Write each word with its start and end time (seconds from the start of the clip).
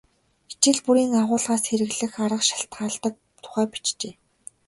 Хичээл 0.49 0.79
бүрийн 0.85 1.13
агуулгаас 1.21 1.63
хэрэглэх 1.69 2.13
арга 2.25 2.43
шалтгаалдаг 2.47 3.13
тухай 3.43 3.65
бичжээ. 3.71 4.13